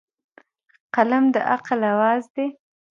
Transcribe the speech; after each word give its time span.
قلم 0.95 1.23
د 1.33 1.35
عقل 1.51 1.79
اواز 1.91 2.23
دی. 2.35 2.47